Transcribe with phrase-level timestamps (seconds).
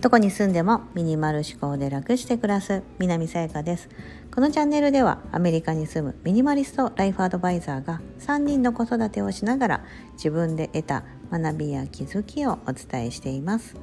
[0.00, 3.88] どこに住んでもミニマル思考で楽して暮らす南さやかです。
[4.34, 13.76] このチャンネルではアメリカに住むミニマリストライフアドバイザーが3人の子育てをしながら自分で得た学びや気づきをお伝えしています。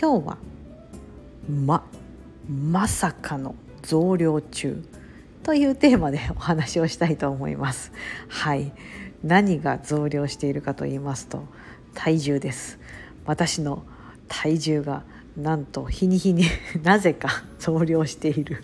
[0.00, 0.38] 今日は
[1.48, 1.84] ま
[2.48, 4.82] まさかの増量中
[5.44, 7.92] というテーマでお話をしたいと思います。
[8.28, 8.72] はい。
[9.24, 11.44] 何が増量しているかと言いますと
[11.94, 12.78] 体重です。
[13.24, 13.82] 私の
[14.28, 15.02] 体重が
[15.34, 16.44] なんと日に日に
[16.84, 18.62] なぜか増量している。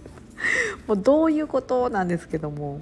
[0.86, 2.80] もうどういうことなんですけども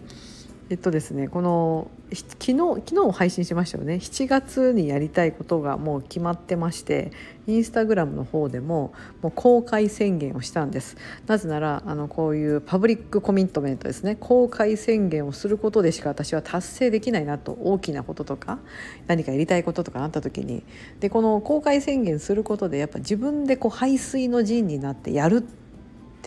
[0.71, 3.95] えっとですねこの昨日昨日配信しましたよね。
[3.95, 7.11] 7月にやりたいことがもう決まってまして
[7.47, 10.97] インスタグラムの方でももう公開宣言をしたんです。
[11.27, 14.17] なぜならあのこういうパブリックコミットメントですね。
[14.17, 18.59] 公開宣言をすることでしか私は達成できないなと大きなこととか
[19.07, 20.65] 何かやりたいこととかなった時に。
[21.01, 25.58] でこの公開宣言することでやっぱ自分でこう排水の陣になってやるって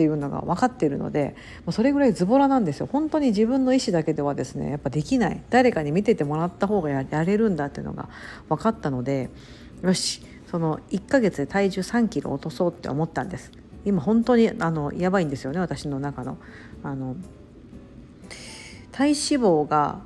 [0.01, 1.35] っていうのが分かっているので
[1.69, 2.89] それぐらいズボラなんですよ。
[2.91, 5.43] 本当に自分の意思だけではですねやっぱできない。
[5.51, 8.09] 誰かに見ててもらった方がやれるんだっていうのが
[8.49, 9.29] 分かったので
[9.83, 13.51] よしその1ヶ月で体重3キロ落とそうって思ったんです。
[13.85, 16.37] 今本当にあのやばいんですよね私の中の。
[16.83, 17.15] あの
[18.91, 20.01] 体脂肪が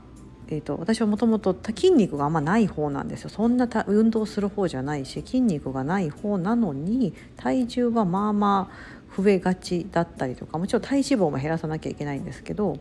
[0.47, 3.29] えーと、私はもともと筋肉があんまない方なんですよ。
[3.29, 12.77] そんな運動する方じゃないし筋肉がない方なのに体重はまあまあ増えがちだったりとかもちろん体脂肪も減らさなきゃいけないんですけど、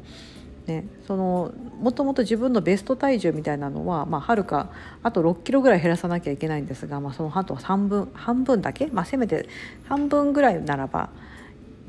[0.67, 4.71] ね、そのもともと自分のベスト体重みたいなのは、まあ、はるか
[5.03, 9.49] あと6キロぐらい減らさなきゃいけないんですが、まあ、そのあと半分半分だけ、まあ、せめて
[9.89, 11.11] 半分ぐらいならば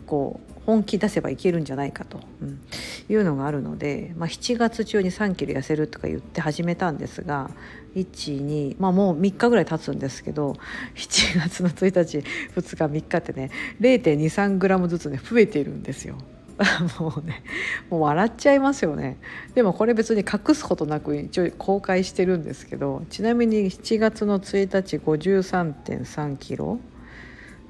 [0.06, 2.60] こう本気出せばいけるんじゃないかと、うん、
[3.08, 7.52] いうのがあるので、まあ、7月中に3キロ痩せるとか言って始めたんですが
[7.96, 10.58] 12、まあ、もう3日ぐらい経つんですけど
[10.96, 12.18] 7月の1日
[12.56, 16.18] 2日3日ってね0 2 3グラムずつね増えているんですよ。
[17.00, 17.44] もうね
[17.90, 19.18] もう笑っちゃいますよね。
[19.56, 26.80] でもこれ別に隠すことなく一応公開してるんですけどちなみに7月の1日53.3キロ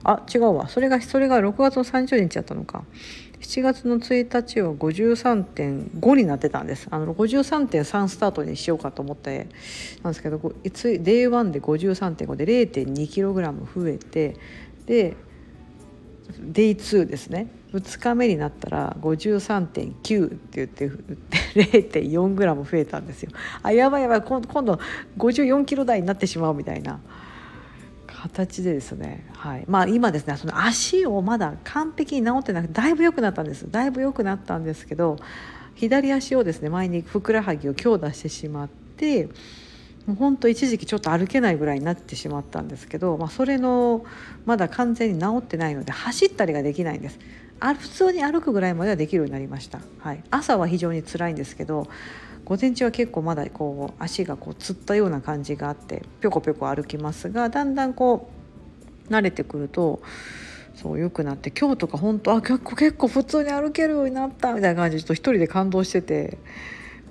[0.07, 0.69] あ違うわ。
[0.69, 2.83] それがそれが6月の30日やったのか。
[3.41, 6.87] 7月の1日は53.5になってたんです。
[6.91, 9.47] あの53.3スタートにしようかと思って
[10.03, 14.35] なんですけどいつ Day1 で53.5で 0.2kg 増えて
[14.85, 15.15] で
[16.39, 17.47] Day2 ですね。
[17.73, 20.89] 2日目になったら53.9って言って
[21.55, 23.31] 0.4g 増えたんですよ。
[23.63, 24.21] あやばいやばい。
[24.21, 24.79] 今度
[25.17, 26.99] 54キロ台になってしまうみたいな。
[28.25, 29.65] 形でですね、はい。
[29.67, 33.69] まあ、今ですねその足をまだ完璧に治ってなくてだいぶ良くなったんです。
[33.69, 35.17] だいぶ良くなったんですけど
[35.75, 39.25] 左足をですね前にふくらはぎを強打してしまって
[40.07, 44.05] もうほんと一時期ちょっと歩けないぐらいになってしまったんですけど、まあ、それの
[44.45, 47.19] まだ完全に治ってないので走ったりができないんです。
[47.59, 51.87] あ普通に歩くぐらいまではできるようになりました、はい、朝は非常に辛いんですけど
[52.45, 58.29] 午前中は結構まだこう足がこうつったような感じがあってぴょこぴょこ歩きますがだんだんこ
[59.09, 60.01] う慣れてくると
[60.75, 66.37] そう良くなって今日とか本当あ結構結構普通に歩けるようになったみたいな感じでちょっと一人で感動してて。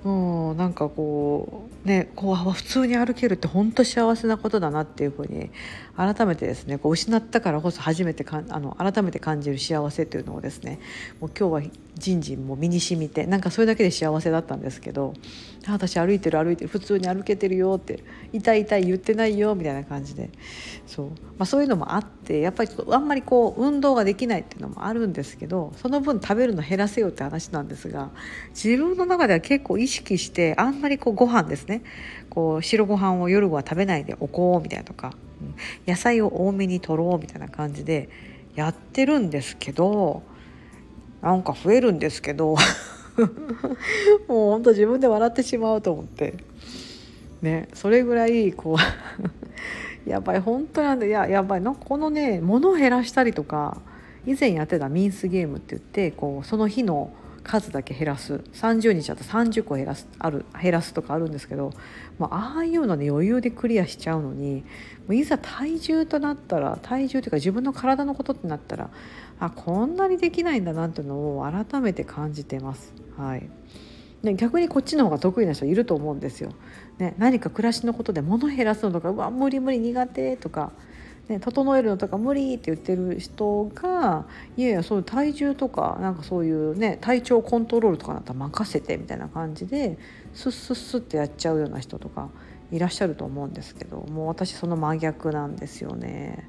[0.05, 5.49] うん、なんかこうねこう普通に歩けるって本当幸せなことだなっていうふうに
[5.97, 10.79] 改めてですねこう失ったからこそ初めてかあの改めて感じる幸せというのをですね
[11.19, 15.13] もう今日はじんじんも身にしみてなんかそれだけで幸せだったんですけど
[15.67, 20.29] 「私歩いてる歩いてる普通に歩けてるよ」って「痛い痛い言ってないよ」みたいな感じで
[20.85, 28.11] そう,、まあ、そういうのもあってやっぱりあんまりこう運動ができないっていうのもあるんですけどその分食べるの減らせよって話なんですが
[28.49, 31.83] 自分の中では結構意識識してあんまりこうご飯ですね。
[32.29, 35.13] こう白ご飯を夜は食べないでおこうみたいなとか、
[35.87, 38.09] 野菜を多めにとろうみたいな感じで
[38.55, 40.23] やってるんですけど
[41.21, 42.55] なんか増えるんですけど
[44.27, 46.35] もうほんと自分で笑ってしまうと思って。
[47.45, 48.75] ねそれぐらいこ
[50.05, 53.81] う やばい本当なんでいややばいなこのね物を減らしたりとか
[54.25, 57.11] 以前やってたミンスゲームって言ってこうその日の
[57.45, 61.71] 数だけ減らす30日だと30個減らすある減らすとかあるんですけど、
[62.19, 64.63] まあ、ああいうのね余裕でクリアしちゃうのに
[65.07, 68.89] もういざ体重となったら体重というか自分の体のことってなったら
[69.39, 72.93] あこんなにできないんだなっていうのを改めて感じてます。
[73.15, 73.49] はい
[74.23, 76.49] で逆にこっちの方が得意な人いると思うんですよ。
[76.97, 80.71] ね、何か暮らしのことで物減らすのとかうわ無理無理苦手とか
[81.27, 84.27] ね、整えるのとか無理って言ってる人が
[84.57, 89.97] いやいやそういう体重とかなんかそういうね体調コントロールとかだったら任せてみたいな感じで
[90.33, 92.29] スッスッスッってやっちゃうような人とか
[92.71, 96.47] いらっしゃると思うんですけどもう私その真逆なんですよね。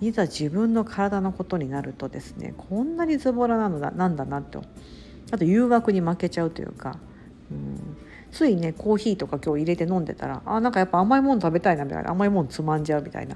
[0.00, 4.62] いざ自分の体のことになるとですねこんなにズボラなのだなんだなと
[5.30, 6.98] あと誘惑に負けちゃうというか、
[8.36, 13.34] ついねコーヒーとか今日入れて飲んでたらあなんかやっぱ甘いもの食べたいなみたいな甘いものつまんじゃうみたいな。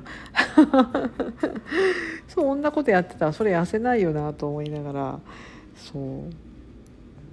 [2.28, 5.20] そんなことやってたらそれ痩せないよなと思いながら。
[5.74, 6.02] そう。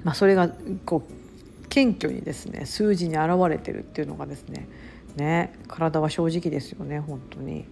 [0.06, 0.50] まあそれが
[0.86, 4.70] こう謙虚にですね数字に表れてるっていうのがですね。
[5.18, 7.66] ね体は正直ですよね本当に。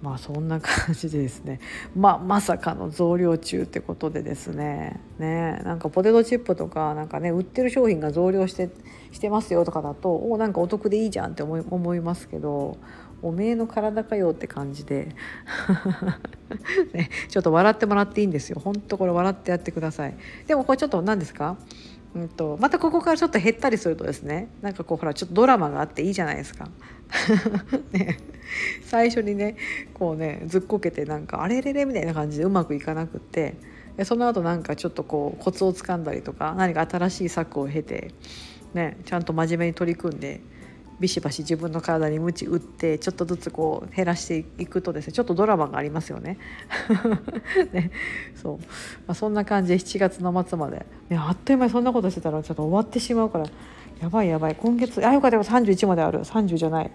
[0.00, 1.60] まあそんな感じでですね、
[1.96, 5.00] まあ、まさかの増量中ってことでですね。
[5.18, 8.70] ねなんかポテトチップとかなんかね売ってる商品が増量して
[9.10, 12.76] してますよとかだとおなんかお得でいいじゃんって思い思いますけど
[13.22, 15.08] おめえの体かよって感じで、
[16.94, 18.60] ね、ちょっと笑ってもらっていいんですよ。
[18.60, 20.14] ほんとこれ笑ってやってください。
[20.46, 21.56] でもこれちょっと何ですか？
[22.14, 26.68] うんと、またここからちょっと減ったりするとですねなんかこうほらちょっとドラマがあっていいじゃないですか。
[27.92, 28.18] ね、
[28.82, 29.56] 最初にね
[29.94, 33.54] こうねずっこけてなんかあれれれみたいな感じでうまくいかなくって
[34.04, 38.12] その後なんかちょっとこうコツをつかんだりとか何か新しい策を経て、
[38.74, 40.40] ね、ちゃんと真面目に取り組んで
[41.00, 46.38] ビシバシ自分の体に鞭打ってちょっとずつこう減らしていくとですねちょっとドラマがありますよね。
[47.72, 47.90] ね。
[48.34, 48.62] そう、ま
[49.08, 53.46] あ、そんな感じで7月の末まで、ね、あっという間にそんなことしてたらちょっと終わってしまうから。
[54.00, 54.54] やばいやばい。
[54.54, 56.20] 今月あよかった31まである。
[56.20, 56.90] 30じゃない。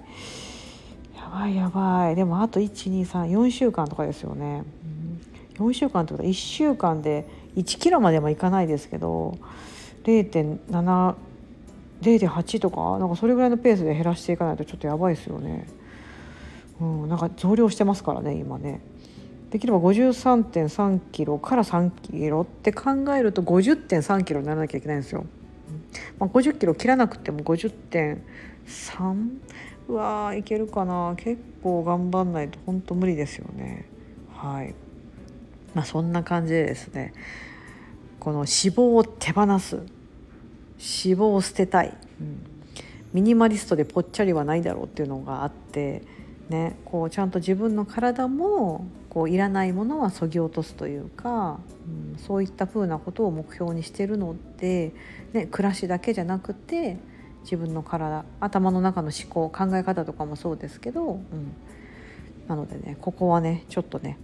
[1.16, 2.16] やばいやばい。
[2.16, 4.64] でもあと1234週間とかですよね、
[5.56, 9.38] 4週間ってことは1週間で1キロまでもいかないですけど
[10.04, 11.16] 0.7
[12.04, 15.68] 0.8とかなんかそれぐらいのペースで減らしていかないとちょっとやばいですよね。
[16.80, 18.82] うん、なんか増量してますからね今ね。
[19.50, 25.26] できれば53.3キロから3キロって考えると50.3キロにならなきゃいけないんですよ。
[26.20, 28.20] まあ、50キロ切らなくても50.3
[29.90, 33.88] うわーいけるかな結構頑張んないと本当無理ですよね。
[34.34, 34.74] はい
[35.74, 37.14] まあ、そんな感じでですね
[38.20, 39.82] この脂肪を手放す
[40.84, 42.46] 脂肪を捨てたい、うん、
[43.14, 46.04] ミニマリストでぽっちゃりはないだろうっていうのがあって、
[46.50, 54.92] ね、こうちゃんと自分の体もこういらないものはそぎ落とすというか、うん、そういったふうなことを目標にしてるので、
[55.32, 56.98] ね、暮らしだけじゃなくて
[57.44, 61.22] 自分の体頭の中の思考考え方とかもそうですけど、うん、
[62.48, 64.18] なのでねここはねちょっとね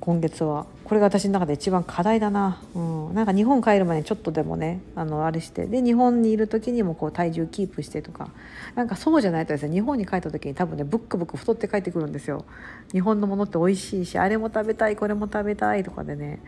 [0.00, 8.30] 今月はこれが私の中で一番課題だな、うん、なんか日本帰る前にちょっとでもねあのあれしてで日本にいる時にもこう体重キープしてとか。
[8.76, 12.44] なんかそうじゃないとですね日本に帰った時に多分ねブックブック太って帰ってくるんですよ。
[12.92, 16.40] 日本のものって美味しいしあれも食べたいこれも食べたいとかでね。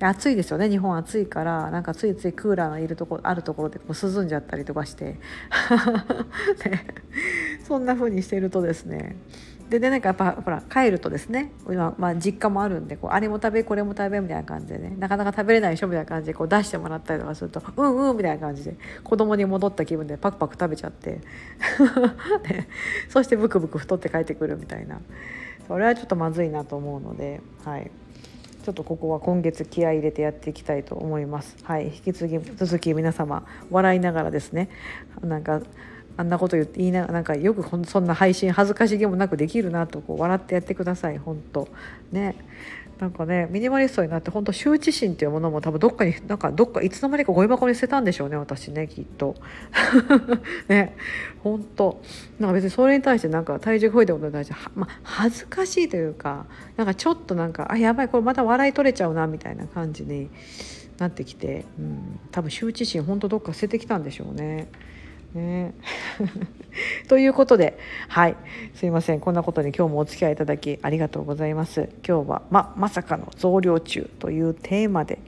[0.00, 1.70] 暑いですよね日本暑いから。
[1.70, 5.04] なんかついついクーラーのいるとこあるところでこう涼んじゃったりとかして。
[6.66, 6.86] ね、
[7.66, 9.16] そんな風にしてるとですね。
[9.72, 21.20] ででなんかやっぱほら帰るとですね今、まあ、実家もあるんでこうあれも食べこれも食べみたいな感じでねなかなか食べれないでしょみたいな感じでこう出してもらったりとかするとうんうんみたいな感じで子供に戻った気分でパクパク食べちゃって
[22.52, 22.68] ね、
[23.08, 25.00] そしてブクブク太って帰ってくるみたいな
[25.66, 27.90] それはちょっとまずいなと思うのではい。
[28.62, 31.56] ちょっとここは今月気合入れてやっていきたいと思います。
[31.64, 34.68] はい、引き続き皆様笑いながらですね
[35.20, 35.62] なんか
[36.16, 41.68] あんなこと言って言いななんかよくそんな配信恥ずかしげもなくできるなとこう笑ってやってください本当
[42.10, 42.36] ね。
[43.02, 49.34] なんかねミニマリストになって本当羞恥心っていうものも多分どっかになんかどっかいつの間にかゴミ箱に捨てたんでしょうね私ねきっと。
[50.68, 50.94] ね。
[51.42, 52.00] 本当。
[52.38, 56.46] なんか別にそれに対してなんか体重増えたことに対してまあ、恥ずかしいというか
[56.76, 60.30] なんかちょっとなんかあやばいこれまた笑い取れちゃうなみたいな感じに
[60.98, 64.68] なってきて、うん、多分羞恥心本当どっか捨ててきたんでしょうね。
[65.34, 65.74] ね。
[67.08, 68.36] ということではい。
[68.74, 69.20] すいません。
[69.20, 71.88] こんなことに今日もお付き合いいただきありがとうございます。
[72.06, 75.18] 今日はままさかの増量中というテーマで、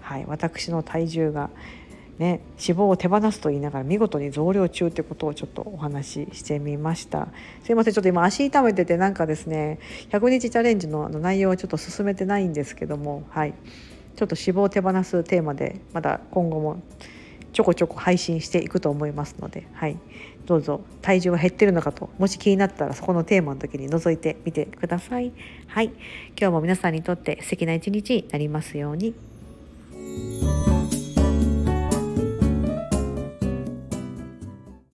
[0.00, 1.50] はい、私の体重が
[2.20, 7.28] ね、脂肪を手放すと言いながら見事に増量中ってことをちょっとお話ししてみました。
[7.64, 7.94] すいません。
[7.94, 9.78] ちょっと今足痛めててなんかですね
[10.10, 13.54] 100日チャレンジの内容はちょっと進めてないんですけどもはい。
[14.16, 16.82] ちょっと脂肪を手放すテーマでまだ今後も
[17.52, 19.96] ちょこちょこ配信していくと思いますので、はい、
[20.46, 25.32] どうぞ体重が減ってるのかともし気になったらそこのテーマの時に覗いてみてください。
[25.66, 25.86] はい、
[26.38, 29.29] 今日も皆さんにとって素敵な一日になりますように。